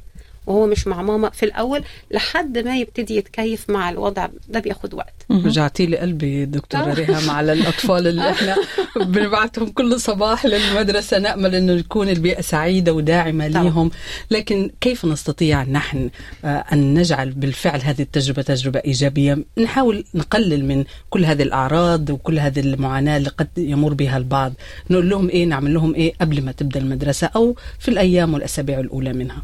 وهو 0.48 0.68
مش 0.68 0.88
مع 0.88 1.02
ماما 1.02 1.30
في 1.30 1.44
الأول 1.44 1.84
لحد 2.12 2.58
ما 2.58 2.78
يبتدي 2.78 3.16
يتكيف 3.16 3.70
مع 3.70 3.90
الوضع. 3.90 4.28
ده 4.50 4.60
بياخد 4.60 4.94
وقت. 4.94 5.14
رجعتي 5.32 5.86
لي 5.86 5.98
قلبي 5.98 6.46
دكتورة 6.46 6.94
ريهام 6.94 7.30
على 7.30 7.54
الأطفال 7.54 8.08
اللي 8.08 8.32
إحنا 8.32 8.56
بنبعتهم 9.06 9.70
كل 9.70 10.00
صباح 10.00 10.46
للمدرسة 10.46 11.20
نأمل 11.20 11.56
أنه 11.56 11.82
تكون 11.82 12.10
البيئة 12.10 12.42
سعيدة 12.42 12.94
وداعمة 12.94 13.50
طبعا. 13.50 13.64
ليهم. 13.64 13.92
لكن 14.32 14.72
كيف 14.82 15.06
نستطيع 15.06 15.64
نحن 15.64 16.10
آه، 16.46 16.48
أن 16.74 16.94
نجعل 16.94 17.32
بالفعل 17.32 17.82
هذه 17.82 18.02
التجربة 18.02 18.42
تجربة 18.42 18.80
إيجابية؟ 18.80 19.38
نحاول 19.58 20.06
نقلل 20.16 20.66
من 20.66 20.84
كل 21.10 21.26
هذه 21.26 21.44
الأعراض 21.44 22.10
وكل 22.10 22.40
هذه 22.40 22.60
المعاناة 22.60 23.18
اللي 23.18 23.30
قد 23.30 23.48
يمر 23.58 23.94
بها 23.94 24.18
البعض. 24.18 24.54
نقول 24.90 25.10
لهم 25.10 25.30
إيه 25.30 25.46
نعمل 25.46 25.74
لهم 25.74 25.96
إيه 25.96 26.14
قبل 26.22 26.42
ما 26.42 26.52
تبدأ 26.52 26.80
المدرسة 26.80 27.30
أو 27.36 27.56
في 27.80 27.88
الأيام 27.92 28.34
والأسابيع 28.34 28.80
الأولى 28.80 29.14
منها. 29.14 29.44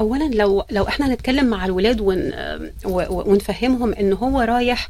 اولا 0.00 0.24
لو 0.24 0.64
لو 0.70 0.88
إحنا 0.88 1.06
هنتكلم 1.06 1.46
مع 1.46 1.64
الولاد 1.64 2.00
ون 2.00 2.32
ونفهمهم 2.84 3.92
إن 3.92 4.12
هو 4.12 4.40
رايح 4.40 4.88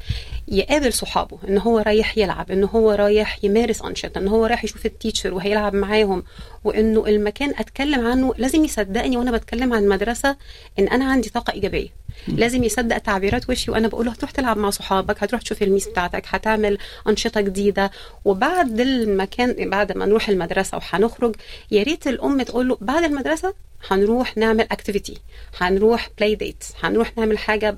يقابل 0.48 0.92
صحابه 0.92 1.38
إن 1.48 1.58
هو 1.58 1.78
رايح 1.78 2.18
يلعب 2.18 2.50
إن 2.50 2.64
هو 2.64 2.90
رايح 2.92 3.44
يمارس 3.44 3.82
أنشطة 3.82 4.18
إن 4.18 4.28
هو 4.28 4.46
رايح 4.46 4.64
يشوف 4.64 4.86
التيتشر 4.86 5.34
وهيلعب 5.34 5.74
معاهم 5.74 6.22
وإنه 6.64 7.06
المكان 7.06 7.50
أتكلم 7.58 8.06
عنه 8.06 8.34
لازم 8.38 8.64
يصدقني 8.64 9.16
وأنا 9.16 9.30
بتكلم 9.30 9.72
عن 9.72 9.82
المدرسة 9.84 10.36
إن 10.78 10.88
أنا 10.88 11.04
عندي 11.04 11.30
طاقة 11.30 11.52
إيجابية. 11.52 11.88
لازم 12.28 12.64
يصدق 12.64 12.98
تعبيرات 12.98 13.50
وشي 13.50 13.70
وأنا 13.70 13.88
بقول 13.88 14.06
له 14.06 14.12
هتروح 14.12 14.30
تلعب 14.30 14.56
مع 14.58 14.70
صحابك 14.70 15.22
هتروح 15.22 15.42
تشوف 15.42 15.62
ال 15.62 15.67
Miss 15.67 15.88
بتاعتك 15.88 16.22
هتعمل 16.26 16.78
أنشطة 17.08 17.40
جديدة. 17.40 17.90
وبعد 18.24 18.80
المكان 18.80 19.70
بعد 19.70 19.96
ما 19.96 20.06
نروح 20.06 20.28
المدرسة 20.28 20.78
وهنخرج 20.78 21.36
يا 21.70 21.82
ريت 21.82 22.06
الأم 22.06 22.42
تقول 22.42 22.68
له 22.68 22.78
بعد 22.80 23.04
المدرسة 23.04 23.54
هنروح 23.90 24.36
نعمل 24.36 24.66
activity 24.70 25.18
هنروح 25.58 26.10
play 26.18 26.34
date 26.34 26.64
هنروح 26.82 27.18
نعمل 27.18 27.38
حاجة 27.38 27.76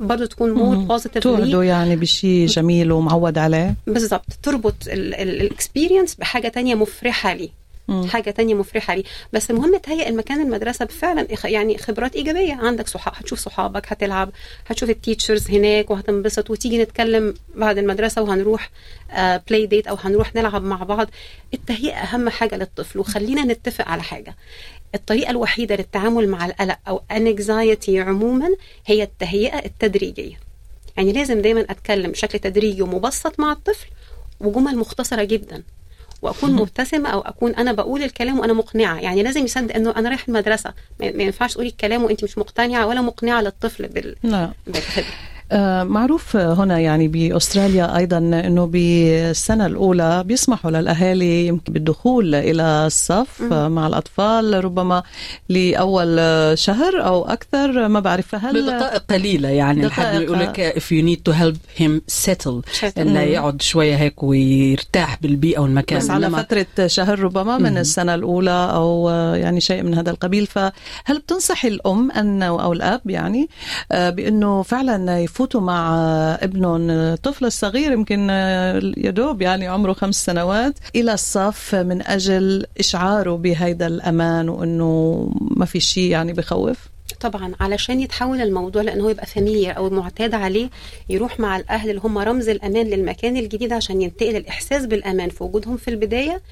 برضه 0.00 0.26
تكون 0.26 0.52
more 0.52 0.76
positive 0.76 1.22
توعدوا 1.22 1.64
يعني 1.64 1.96
بشيء 1.96 2.46
جميل 2.46 2.92
ومعود 2.92 3.38
عليه. 3.38 3.74
بالظبط 3.86 4.26
تربط 4.42 4.74
ال 4.86 4.98
experience 4.98 6.14
بحاجة 6.14 6.48
تانية 6.48 6.74
مفرحة 6.74 7.34
ليه. 7.34 7.57
حاجة 8.08 8.30
تانية 8.30 8.54
مفرحة 8.54 8.94
ليه 8.94 9.04
بس 9.32 9.50
المهم 9.50 9.76
تهيئ 9.76 10.08
المكان 10.08 10.40
المدرسة 10.40 10.86
فعلا 10.86 11.26
يعني 11.44 11.78
خبرات 11.78 12.16
إيجابية. 12.16 12.54
عندك 12.54 12.88
صحاب 12.88 13.14
هتشوف 13.16 13.38
صحابك 13.38 13.92
هتلعب 13.92 14.30
هتشوف 14.66 14.90
ال 14.90 14.97
teachers 14.97 15.50
هناك 15.50 15.90
وهتنبسط 15.90 16.50
وتيجي 16.50 16.82
نتكلم 16.82 17.34
بعد 17.54 17.78
المدرسة 17.78 18.22
وهنروح 18.22 18.70
play 19.48 19.66
date 19.66 19.86
أو 19.86 19.94
هنروح 20.00 20.34
نلعب 20.34 20.62
مع 20.62 20.82
بعض. 20.82 21.08
التهيئه 21.54 21.96
أهم 21.96 22.28
حاجة 22.28 22.56
للطفل 22.56 22.98
وخلينا 22.98 23.44
نتفق 23.44 23.88
على 23.88 24.02
حاجة. 24.02 24.36
الطريقة 24.94 25.30
الوحيدة 25.30 25.76
للتعامل 25.76 26.28
مع 26.28 26.46
القلق 26.46 26.78
أو 26.88 27.02
anxiety 27.10 28.00
عموما 28.00 28.48
هي 28.86 29.02
التهيئة 29.02 29.58
التدريجية. 29.64 30.36
يعني 30.96 31.12
لازم 31.12 31.42
دايما 31.42 31.60
أتكلم 31.60 32.10
بشكل 32.10 32.38
تدريجي 32.38 32.82
ومبسط 32.82 33.40
مع 33.40 33.52
الطفل 33.52 33.86
وجمل 34.40 34.78
مختصرة 34.78 35.24
جدا. 35.24 35.62
وأكون 36.22 36.52
مبتسمة 36.52 37.08
أو 37.08 37.20
أكون 37.20 37.54
أنا 37.54 37.72
بقول 37.72 38.02
الكلام 38.02 38.38
وأنا 38.38 38.52
مقنعة. 38.52 39.00
يعني 39.00 39.22
لازم 39.22 39.44
يصدق 39.44 39.74
إنه 39.74 39.94
أنا 39.96 40.08
رايح 40.08 40.24
المدرسة. 40.28 40.74
ما 41.00 41.22
ينفعش 41.22 41.52
تقولي 41.52 41.68
الكلام 41.68 42.04
وانت 42.04 42.24
مش 42.24 42.38
مقتنعة 42.38 42.86
ولا 42.86 43.00
مقنعة 43.00 43.40
للطفل 43.40 43.88
بال... 43.88 44.16
نعم. 44.22 44.52
آه، 44.68 45.04
معروف 45.82 46.36
هنا 46.36 46.78
يعني 46.78 47.08
بأستراليا 47.08 47.96
أيضا 47.96 48.18
إنه 48.18 48.66
بالسنة 48.66 49.66
الأولى 49.66 50.24
بيسمحوا 50.24 50.70
للأهالي 50.70 51.46
يمكن 51.46 51.72
بالدخول 51.72 52.34
إلى 52.34 52.86
الصف 52.86 53.52
آه، 53.52 53.68
مع 53.68 53.86
الأطفال 53.86 54.64
ربما 54.64 55.02
لأول 55.48 56.16
آه، 56.18 56.54
شهر 56.54 57.04
أو 57.04 57.24
أكثر 57.24 57.88
ما 57.88 58.00
بعرف 58.00 58.26
فهل 58.26 58.62
بدقائق 58.62 59.02
قليلة 59.10 59.48
يعني 59.48 59.86
الحد. 59.86 60.20
يقول 60.20 60.38
لك 60.38 60.74
if 60.78 60.82
you 60.82 61.02
need 61.02 61.32
to 61.32 61.36
help 61.36 61.80
him 61.82 62.00
settle. 62.24 62.84
إنه 62.98 63.20
يقعد 63.20 63.62
شوية 63.62 63.96
هيك 63.96 64.22
ويرتاح 64.22 65.18
بالبيئة 65.22 65.58
والمكان. 65.60 65.98
بس 65.98 66.10
على 66.10 66.30
فترة 66.30 66.86
شهر 66.86 67.18
ربما 67.20 67.58
من 67.58 67.78
السنة 67.78 68.14
الأولى 68.14 68.70
أو 68.74 69.10
آه، 69.10 69.36
يعني 69.36 69.60
شيء 69.60 69.82
من 69.82 69.94
هذا 69.94 70.10
القبيل. 70.10 70.46
فهل 70.46 71.18
بتنصحي 71.18 71.68
الأم 71.68 72.10
أن 72.10 72.42
أو 72.42 72.72
الأب 72.72 73.10
يعني 73.10 73.48
آه، 73.92 74.10
بأنه 74.10 74.62
فعلا 74.62 75.26
يفوتوا 75.38 75.60
مع 75.60 75.98
ابنهم 76.42 76.90
الطفل 76.90 77.44
الصغير 77.44 77.92
يمكن 77.92 78.28
آه، 78.30 78.80
يدوب 78.96 79.42
يعني 79.42 79.68
عمره 79.68 79.92
خمس 79.92 80.24
سنوات 80.24 80.78
إلى 80.96 81.12
الصف 81.12 81.74
من 81.74 82.06
أجل 82.06 82.66
إشعاره 82.78 83.36
بهذا 83.36 83.86
الأمان 83.86 84.48
وأنه 84.48 85.30
ما 85.40 85.64
في 85.64 85.80
شيء 85.80 86.10
يعني 86.10 86.32
بخوف. 86.32 86.76
طبعا 87.20 87.54
علشان 87.60 88.00
يتحول 88.00 88.40
الموضوع 88.40 88.82
لأن 88.82 89.00
هو 89.00 89.08
يبقى 89.08 89.26
فاميليار 89.26 89.76
أو 89.76 89.90
معتاد 89.90 90.34
عليه 90.34 90.70
يروح 91.08 91.40
مع 91.40 91.56
الأهل 91.56 91.90
اللي 91.90 92.00
هم 92.04 92.18
رمز 92.18 92.48
الأمان 92.48 92.86
للمكان 92.86 93.36
الجديد 93.36 93.72
عشان 93.72 94.02
ينتقل 94.02 94.36
الإحساس 94.36 94.86
بالأمان 94.86 95.28
في 95.28 95.44
وجودهم 95.44 95.76
في 95.76 95.88
البداية. 95.88 96.42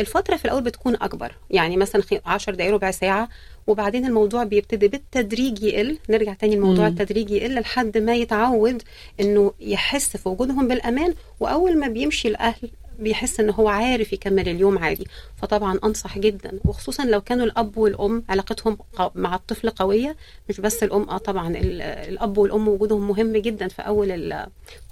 الفترة 0.00 0.36
في 0.36 0.44
الأول 0.44 0.62
بتكون 0.62 0.94
أكبر 0.94 1.32
يعني 1.50 1.76
مثلا 1.76 2.02
10 2.26 2.54
دقائق 2.54 2.72
ربع 2.72 2.90
ساعة 2.90 3.28
وبعدين 3.66 4.06
الموضوع 4.06 4.44
بيبتدي 4.44 4.88
بالتدريج 4.88 5.62
يقل. 5.62 5.98
نرجع 6.08 6.34
تاني 6.34 6.54
الموضوع 6.54 6.86
التدريج 6.88 7.30
يقل 7.30 7.54
لحد 7.54 7.98
ما 7.98 8.14
يتعود 8.14 8.82
إنه 9.20 9.52
يحس 9.60 10.16
في 10.16 10.28
وجودهم 10.28 10.68
بالأمان 10.68 11.14
وأول 11.40 11.78
ما 11.78 11.88
بيمشي 11.88 12.28
الأهل 12.28 12.70
بيحس 12.98 13.40
إن 13.40 13.50
هو 13.50 13.68
عارف 13.68 14.12
يكمل 14.12 14.48
اليوم 14.48 14.78
عادي. 14.78 15.06
فطبعا 15.42 15.78
أنصح 15.84 16.18
جدا 16.18 16.58
وخصوصا 16.64 17.04
لو 17.04 17.20
كانوا 17.20 17.44
الأب 17.46 17.78
والأم 17.78 18.22
علاقتهم 18.28 18.78
مع 19.14 19.34
الطفل 19.34 19.70
قوية. 19.70 20.16
مش 20.48 20.60
بس 20.60 20.82
الأم 20.82 21.10
آه 21.10 21.18
طبعا 21.18 21.48
ال- 21.56 21.82
الأب 21.82 22.38
والأم 22.38 22.68
وجودهم 22.68 23.08
مهم 23.08 23.36
جدا 23.36 23.68
في 23.68 23.82
أول 23.82 24.36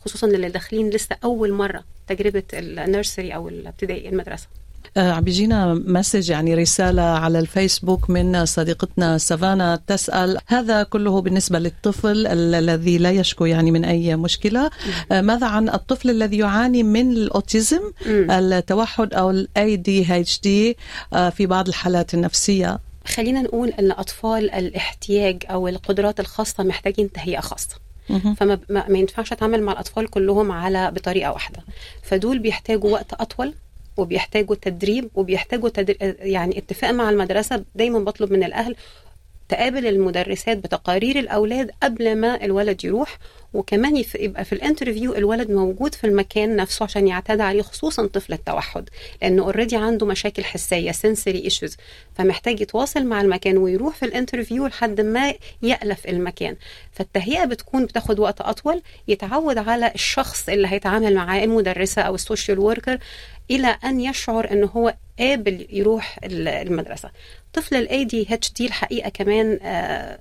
خصوصا 0.04 0.26
اللي 0.26 0.48
داخلين 0.48 0.90
لسه 0.90 1.16
أول 1.24 1.52
مرة 1.52 1.84
تجربة 2.08 2.42
النيرسري 2.54 3.34
أو 3.34 3.48
الابتدائي 3.48 4.08
المدرسة. 4.08 4.46
عم 4.96 5.20
بيجينا 5.24 5.74
مسج 5.74 6.30
يعني 6.30 6.54
رسالة 6.54 7.02
على 7.02 7.38
الفيسبوك 7.38 8.10
من 8.10 8.46
صديقتنا 8.46 9.18
سافانا 9.18 9.80
تسأل 9.86 10.38
هذا 10.46 10.82
كله 10.82 11.20
بالنسبة 11.20 11.58
للطفل 11.58 12.26
ال- 12.26 12.54
الذي 12.54 12.98
لا 12.98 13.10
يشكو 13.10 13.44
يعني 13.44 13.70
من 13.70 13.84
أي 13.84 14.16
مشكلة 14.16 14.70
آه، 15.12 15.20
ماذا 15.20 15.46
عن 15.46 15.68
الطفل 15.68 16.10
الذي 16.10 16.38
يعاني 16.38 16.82
من 16.82 17.10
الأوتيزم. 17.12 17.80
التوحد 18.06 19.14
أو 19.14 19.30
ال 19.30 19.48
ADHD 19.58 20.48
آه، 21.12 21.30
في 21.30 21.46
بعض 21.46 21.68
الحالات 21.68 22.14
النفسية 22.14 22.78
خلينا 23.06 23.42
نقول 23.42 23.68
إن 23.68 23.90
أطفال 23.90 24.50
الاحتياج 24.50 25.42
أو 25.50 25.68
القدرات 25.68 26.20
الخاصة 26.20 26.64
محتاجين 26.64 27.12
تهيئة 27.12 27.40
خاصة 27.40 27.76
مهم. 28.10 28.34
فما 28.34 28.58
ما 28.70 28.88
ما 28.88 28.98
ينفعش 28.98 29.32
أتعامل 29.32 29.62
مع 29.62 29.72
الأطفال 29.72 30.10
كلهم 30.10 30.52
على 30.52 30.90
بطريقة 30.90 31.32
واحدة 31.32 31.58
فدول 32.02 32.38
بيحتاجوا 32.38 32.90
وقت 32.90 33.12
أطول 33.12 33.54
وبيحتاجوا 33.96 34.56
تدريب 34.62 35.10
وبيحتاجوا. 35.14 35.70
يعني 36.18 36.58
اتفاق 36.58 36.90
مع 36.90 37.10
المدرسة 37.10 37.64
دايما 37.74 37.98
بطلب 37.98 38.32
من 38.32 38.44
الأهل 38.44 38.76
تقابل 39.48 39.86
المدرسات 39.86 40.58
بتقارير 40.58 41.18
الأولاد 41.18 41.70
قبل 41.82 42.16
ما 42.16 42.44
الولد 42.44 42.84
يروح 42.84 43.18
وكمان 43.54 44.04
يبقى 44.14 44.44
في 44.44 44.52
ال 44.52 44.59
interview 44.59 45.14
الولد 45.14 45.50
موجود 45.50 45.94
في 45.94 46.06
المكان 46.06 46.56
نفسه 46.56 46.82
عشان 46.84 47.08
يعتاد 47.08 47.40
عليه 47.40 47.62
خصوصا 47.62 48.06
طفل 48.06 48.32
التوحد 48.32 48.88
لأنه 49.22 49.42
already 49.42 49.76
عنده 49.76 50.06
مشاكل 50.06 50.44
حسية 50.44 50.92
sensory 50.92 51.50
issues 51.50 51.72
فمحتاج 52.14 52.60
يتواصل 52.60 53.06
مع 53.06 53.20
المكان 53.20 53.56
ويروح 53.58 53.94
في 53.96 54.04
ال 54.04 54.11
interview 54.11 54.66
لحد 54.66 55.00
ما 55.00 55.34
يألف 55.62 56.06
المكان. 56.08 56.56
فالتهيئة 56.92 57.44
بتكون 57.44 57.86
بتاخد 57.86 58.18
وقت 58.18 58.40
أطول 58.40 58.82
يتعود 59.08 59.58
على 59.58 59.92
الشخص 59.94 60.48
اللي 60.48 60.68
هيتعامل 60.68 61.14
معاه 61.14 61.44
المدرسة 61.44 62.02
أو 62.02 62.14
ال 62.14 62.21
social 62.21 62.58
worker 62.58 62.98
إلى 63.50 63.66
أن 63.84 64.00
يشعر 64.00 64.50
إن 64.52 64.64
هو 64.64 64.94
قابل 65.18 65.66
يروح 65.70 66.18
ال- 66.24 66.48
المدرسة. 66.48 67.10
طفل 67.52 67.76
ال 67.76 68.04
ADHD 68.04 68.66
الحقيقة 68.66 69.08
كمان 69.08 69.58
آه، 69.62 70.18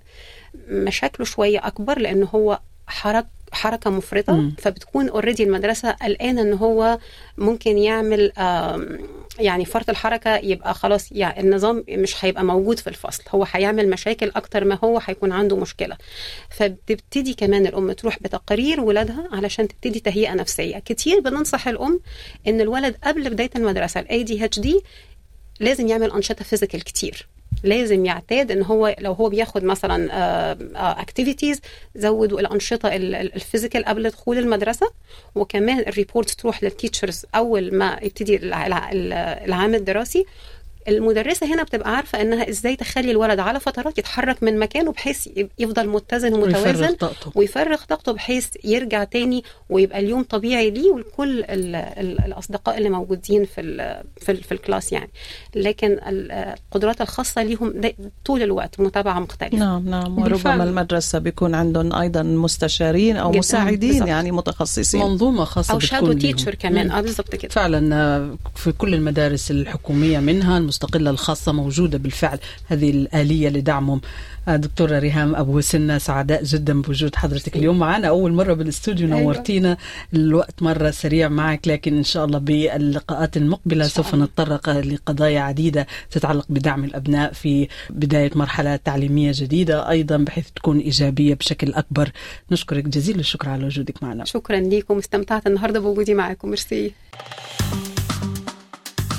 مشاكله 0.67 1.25
شوية 1.25 1.67
أكبر 1.67 1.99
لأن 1.99 2.23
هو 2.23 2.59
حرك 2.87 3.27
حركة 3.51 3.89
مفرطة 3.89 4.33
مم. 4.33 4.55
فبتكون 4.57 5.09
already 5.09 5.43
المدرسة 5.43 5.91
قلقانة 5.91 6.41
إن 6.41 6.53
هو 6.53 6.97
ممكن 7.37 7.77
يعمل 7.77 8.31
يعني 9.39 9.65
فرط 9.65 9.89
الحركة 9.89 10.35
يبقى 10.35 10.73
خلاص 10.73 11.11
يعني 11.11 11.39
النظام 11.39 11.83
مش 11.89 12.25
هيبقى 12.25 12.43
موجود 12.43 12.79
في 12.79 12.87
الفصل. 12.87 13.23
هو 13.29 13.45
هيعمل 13.51 13.89
مشاكل 13.89 14.31
أكتر 14.35 14.65
ما 14.65 14.79
هو 14.83 14.99
هيكون 15.05 15.31
عنده 15.31 15.55
مشكلة. 15.57 15.97
فبتبتدي 16.49 17.33
كمان 17.33 17.65
الأم 17.67 17.91
تروح 17.91 18.19
بتقارير 18.21 18.81
ولادها 18.81 19.29
علشان 19.31 19.67
تبتدي 19.67 19.99
تهيئة 19.99 20.33
نفسية. 20.33 20.79
كتير 20.79 21.19
بننصح 21.19 21.67
الأم 21.67 21.99
إن 22.47 22.61
الولد 22.61 22.95
قبل 23.03 23.29
بداية 23.29 23.49
المدرسة 23.55 23.99
ال 23.99 24.23
ADHD 24.23 24.81
لازم 25.59 25.87
يعمل 25.87 26.11
أنشطة 26.11 26.43
physical 26.45 26.83
كتير. 26.83 27.27
لازم 27.63 28.05
يعتاد 28.05 28.51
إن 28.51 28.63
هو 28.63 28.95
لو 28.99 29.13
هو 29.13 29.29
بياخد 29.29 29.63
مثلا 29.63 30.11
activities 31.01 31.61
زودوا 31.95 32.39
الأنشطة 32.39 32.95
ال- 32.95 33.15
ال- 33.15 33.35
ال 33.35 33.41
physical 33.41 33.85
قبل 33.85 34.09
دخول 34.09 34.37
المدرسة 34.37 34.89
وكمان 35.35 35.79
ال 35.79 35.86
report 35.86 36.29
تروح 36.29 36.63
لل 36.63 36.76
teachers 36.76 37.25
أول 37.35 37.75
ما 37.75 37.99
يبتدي 38.01 38.35
الع- 38.35 38.67
الع- 38.67 38.91
العام 39.45 39.75
الدراسي. 39.75 40.25
المدرسة 40.87 41.53
هنا 41.53 41.63
بتبقى 41.63 41.95
عارفة 41.95 42.21
إنها 42.21 42.49
إزاي 42.49 42.75
تخلي 42.75 43.11
الولد 43.11 43.39
على 43.39 43.59
فترات 43.59 43.97
يتحرك 43.97 44.43
من 44.43 44.59
مكانه 44.59 44.91
بحيث 44.91 45.27
يفضل 45.59 45.87
متزن 45.89 46.33
ويفرغ 46.33 46.59
ومتوازن 46.69 46.95
طاقته 46.95 47.31
ويفرغ 47.35 47.77
طاقته 47.89 48.11
بحيث 48.11 48.47
يرجع 48.63 49.03
تاني 49.03 49.43
ويبقى 49.69 49.99
اليوم 49.99 50.23
طبيعي 50.23 50.69
ليه 50.71 50.91
ولكل 50.91 51.39
ال 51.43 51.75
ال 51.75 52.25
الأصدقاء 52.25 52.77
اللي 52.77 52.89
موجودين 52.89 53.45
في 53.45 53.61
ال 53.61 54.03
في, 54.21 54.31
ال 54.31 54.43
في 54.43 54.51
ال 54.51 54.58
class 54.58 54.93
يعني 54.93 55.09
لكن 55.55 55.91
ال- 55.91 56.31
القدرات 56.31 57.01
الخاصة 57.01 57.43
ليهم 57.43 57.81
طول 58.25 58.43
الوقت 58.43 58.79
متابعة 58.79 59.19
مختلفة 59.19 59.57
نعم 59.57 59.89
نعم 59.89 60.15
بالفعل. 60.15 60.51
وربما 60.53 60.63
المدرسة 60.69 61.19
بيكون 61.19 61.55
عندهم 61.55 61.93
أيضا 61.93 62.23
مستشارين 62.23 63.17
أو 63.17 63.29
جداً، 63.31 63.39
مساعدين 63.39 63.89
بالضبط. 63.91 64.07
يعني 64.07 64.31
متخصصين 64.31 65.01
منظومة 65.01 65.43
خاصة 65.45 65.73
أو 65.73 65.79
shadow. 65.79 66.13
teacher 66.13 66.55
كمان. 66.55 66.91
آه 66.91 67.01
بالظبط 67.01 67.35
كده 67.35 67.51
فعلا 67.51 67.95
آه، 67.95 68.37
في 68.55 68.71
كل 68.71 68.93
المدارس 68.93 69.51
الحكومية 69.51 70.19
منها 70.19 70.59
المستقلة 70.73 71.09
الخاصة 71.09 71.51
موجودة 71.51 71.97
بالفعل. 71.97 72.39
هذه 72.67 72.89
الآلية 72.89 73.49
لدعمهم. 73.49 74.01
آه، 74.47 74.55
دكتورة 74.55 74.99
ريهام 74.99 75.35
أبو 75.35 75.61
سنة 75.61 75.97
سعداء 75.97 76.43
جدا 76.43 76.81
بوجود 76.81 77.15
حضرتك 77.15 77.55
اليوم 77.55 77.79
معنا. 77.79 78.07
أول 78.07 78.33
مرة 78.33 78.53
بالاستوديو 78.53 79.07
أيوة. 79.07 79.21
نورتينا 79.21 79.77
الوقت 80.13 80.63
مرة 80.63 80.91
سريع 80.91 81.27
معك 81.29 81.67
لكن 81.67 81.97
إن 81.97 82.03
شاء 82.03 82.25
الله 82.25 82.39
باللقاءات 82.39 83.37
المقبلة 83.37 83.87
سوف. 83.87 84.15
نتطرق 84.15 84.69
لقضايا 84.69 85.39
عديدة 85.39 85.87
تتعلق 86.11 86.45
بدعم 86.49 86.83
الأبناء 86.83 87.33
في 87.33 87.67
بداية 87.89 88.31
مرحلة 88.35 88.75
تعليمية 88.75 89.31
جديدة 89.35 89.89
أيضا 89.89 90.17
بحيث 90.17 90.45
تكون 90.55 90.79
إيجابية 90.79 91.33
بشكل 91.33 91.73
أكبر. 91.73 92.11
نشكرك 92.51 92.83
جزيل 92.87 93.19
الشكر 93.19 93.49
على 93.49 93.65
وجودك 93.65 94.03
معنا. 94.03 94.25
شكرا 94.25 94.59
ليكم. 94.59 94.97
استمتعت 94.97 95.47
النهارده 95.47 95.79
بوجودي 95.79 96.13
معاكم 96.13 96.47
ميرسي. 96.49 96.91